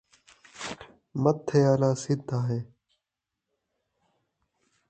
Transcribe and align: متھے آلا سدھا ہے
متھے 1.21 1.59
آلا 1.71 1.91
سدھا 2.01 2.39
ہے 2.49 2.59